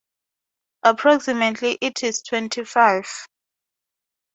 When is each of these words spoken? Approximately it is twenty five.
Approximately 0.81 1.77
it 1.79 2.01
is 2.01 2.23
twenty 2.23 2.63
five. 2.65 3.05